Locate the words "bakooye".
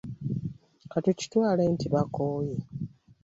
1.93-2.55